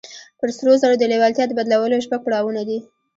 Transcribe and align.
پر 0.39 0.49
سرو 0.57 0.73
زرو 0.81 0.95
د 0.99 1.03
لېوالتیا 1.11 1.45
د 1.47 1.51
بدلولو 1.59 2.03
شپږ 2.05 2.19
پړاوونه 2.25 2.61
دي. 2.69 2.79